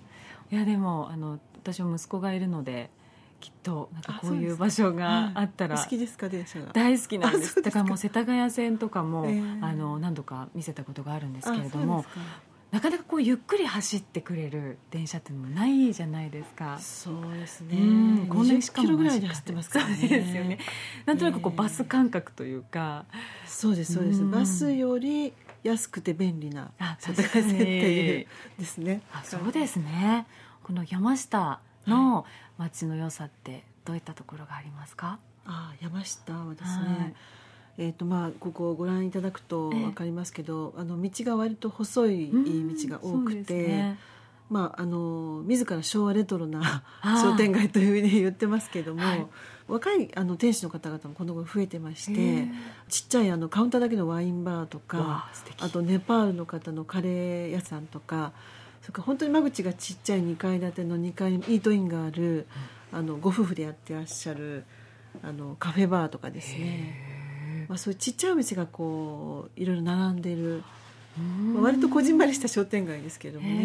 [0.50, 0.54] ー。
[0.56, 0.58] い。
[0.58, 2.90] やでもあの私も息子がいるので
[3.40, 6.72] きっとなんかこういう場所があったら好きですか電車が。
[6.72, 7.60] 大好きなんです。
[7.62, 9.42] だからもう世田谷線とかも、ええ。
[9.60, 12.04] あの何度か見せたことがあるんですあけれども
[12.70, 16.78] なかなかこうゆっくり走ってくれる電車っていうのもないじゃないですか。
[16.78, 17.78] そうですね。
[17.78, 18.26] うん。
[18.28, 19.96] こんなに20キロぐらいで走ってますからね。
[19.96, 20.58] そうですよね。
[21.06, 23.06] なんとなくこうええバス感覚というか、
[23.46, 24.20] そうですそうです。
[24.20, 24.30] うん。
[24.30, 28.26] バスより安くて便利なあ世田谷線っていう
[28.58, 29.00] ですね。
[29.12, 30.26] あそうですね。
[30.62, 32.26] この山下の
[32.58, 36.88] 街の良さってどういったところがありますか、あ山下はですはい。
[36.90, 37.14] ね、
[37.78, 39.80] えーとまあ、ここをご覧いただくとええ。
[39.80, 43.98] 分かりますけど、あの道が割と細いうん道が多くて、ね。
[44.50, 46.82] まあ、あの自ら昭和レトロな
[47.22, 49.26] 商店街というふうに言ってますけども、はい。
[49.68, 52.50] 若いあの店主の方々もこの頃増えてましへてー
[52.88, 58.32] ちっちゃいあのカウンターだけのワインバーとわかあとネパールの方のカレー屋さんとか
[58.80, 62.46] それから本当に間口がちっちゃい2階建ての2階にイートインがある、
[62.90, 64.64] あのご夫婦でやってらっしゃる
[65.22, 67.07] あのカフェバーとかですね、
[67.68, 70.62] まあ、そういうちっちゃいお店がこういろいろ並んでいる、
[71.52, 73.58] まあ割とこじんまりした商店街ですけどもへね、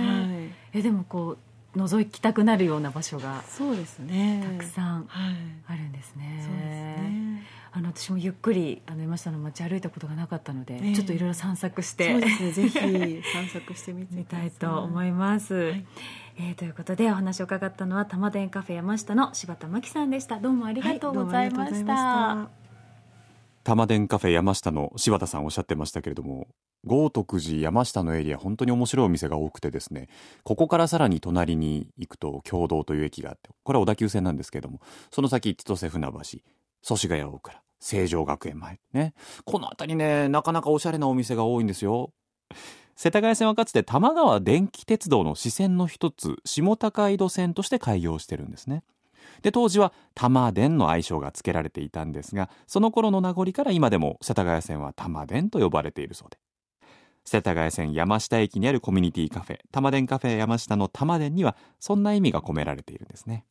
[0.00, 0.40] ー。
[0.42, 1.36] はい、えでもこ
[1.74, 4.46] う覗きたくなるような場所がそうですね。
[4.58, 5.34] たくさんはい。
[5.66, 6.40] あるんですね。
[6.40, 7.42] そうですね。
[7.72, 10.94] あの私もゆっくりあの山下の街歩いたことがなかったので、ええ。
[10.94, 12.52] ちょっといろいろ散策してそうですね。
[12.52, 15.84] ぜひ散策してみて見くださたいと思います、い。
[16.38, 20.38] えーということでお話を伺ったのは玉電カフェ山下の柴田真希さんでした。
[20.38, 22.63] どうもありがとうございました,、はい
[23.64, 26.48] 玉電カフェ山下の柴田さんおっしゃってましたけれども
[26.84, 30.08] 豪徳寺山下のエリア本当に面白いお店が多くてですね
[30.42, 36.20] ここからさらに隣に行くと共同という駅があってこれは小田急線なんですけれどもその先千歳船橋
[36.82, 39.12] 祖師ヶ谷大倉成城学園前ね。
[39.44, 42.12] この辺りねなかなかおしゃれなお店が多いんですよ。
[42.96, 48.84] 世田谷線はかつて多摩川電気鉄道の支線の一つ下高井戸線として開業してるんですね。
[49.44, 56.38] で当時は玉電の愛称が付けられていたんですがその頃の名残から今でも世田谷線は玉電と呼ばれているそうで。
[57.26, 63.44] 世田谷線山下駅にあるコミュニティカフェ玉電カフェ山下の玉電にはそんな意味が込められているんですね。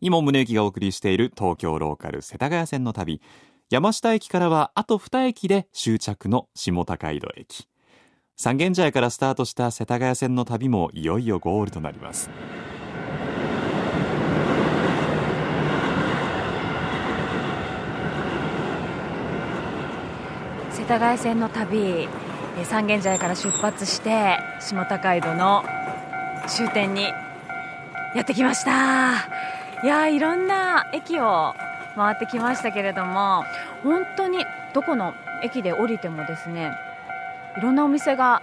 [0.00, 3.22] 今宗行がお送りしている東京ローカル世田谷線の旅。
[3.70, 7.68] 山下駅からはあと2駅で終着の下高井戸駅。
[8.36, 12.28] 三軒茶屋からスタートした世田谷線の旅もいよいよゴールとなります。
[20.88, 22.08] 田谷線の旅
[22.64, 25.62] 三軒茶屋から出発して下高井戸の
[26.46, 27.02] 終点に
[28.16, 29.28] やってきました。
[29.84, 31.54] いやいろんな駅を
[31.94, 33.44] 回ってきましたけれども
[33.84, 34.38] 本当に
[34.72, 35.12] どこの
[35.44, 36.72] 駅で降りてもですね
[37.58, 38.42] いろんなお店が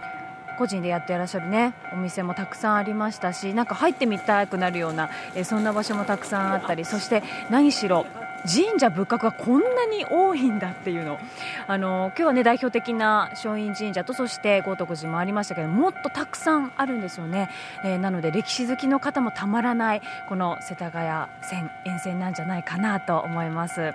[0.60, 8.06] 個人でやっていらっしゃるねお店もたくさんありましたしなんか入ってみたくなるような、えそんな場所もたくさんあったりそして何しろ
[8.46, 11.20] 神社仏閣がこんなに多いんだっていうの。
[11.68, 17.50] あの今日はね代表的な松陰神社とそして豪徳寺もありましたけどもっとたくさんあるんですよね、
[17.84, 23.94] えー、なので歴史好きの方もたまらないこの世田谷線沿線なんじゃないかなと思います。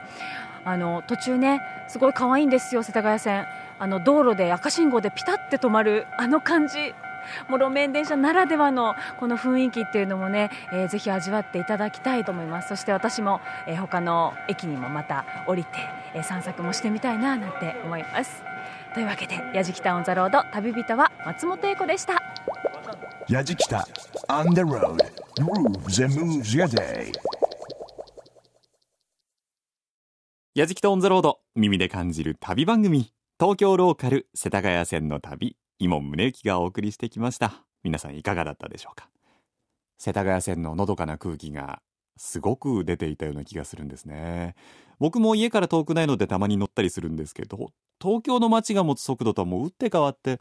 [0.62, 3.46] あの途中ねすごい可愛いんですよ世田谷線。
[3.78, 6.94] あの道路で赤信号でピタって止まるあの感じ。
[7.48, 12.68] もう路面電車ならではのこの雰囲気っていうのもね、えー、ぜひ味わっていただきたいと思います。
[12.68, 15.70] そして私も、えー、他の駅にもまた降りて、
[16.14, 18.42] えー、散策もしてみたいななんて思います。
[18.94, 22.14] というわけで「やじきた on the road」旅人は松本英子でした。
[23.28, 23.86] やじきた
[24.28, 24.96] On the road.
[25.38, 27.12] Grooves and moves your day.
[30.54, 33.12] やじきた on the road 耳で感じる旅番組。
[33.38, 37.64] 東京ローカル世田谷線の旅井門宗之がお送りしてきました。
[37.82, 39.08] 皆さんいかがだったでしょうか？
[39.96, 41.80] 世田谷線ののどかな空気が
[42.18, 44.56] すごく出ていたような気がするんですね。
[44.98, 50.38] 僕も家から遠くないのでたまに乗ったりするんですけど東京の街が持つ速度とはもう打って変わって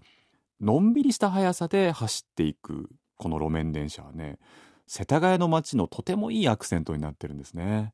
[0.60, 4.40] のんびりした速さで走っていくこの路面電車はね
[4.88, 7.94] 世田谷の街のとてもいいアクセントになってるんですね。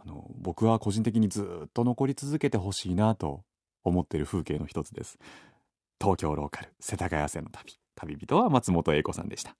[0.00, 3.42] あの僕は個人的にずっと残り続けてほしいなと
[3.82, 5.18] 思っている風景の一つです。
[6.00, 9.56] 東京ローカル世田谷線の旅旅人は松本英子さんでした。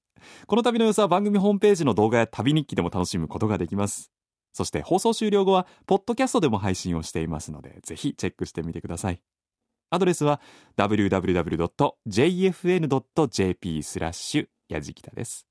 [0.46, 4.12] この旅の様子は番組ホームページの動画や旅日記でも楽しむことができます。
[4.52, 9.20] そして放送終了後はポッドキャストでも配信をしていますのでぜひチェックしてみてください。
[9.90, 10.40] アドレスは
[10.76, 11.82] www.jfn.jp
[13.82, 15.46] スラッシュやじきたです。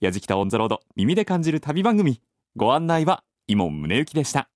[0.00, 2.20] やじきたオンザロード耳で感じる旅番組。
[2.56, 4.52] ご案内は伊門宗行でした。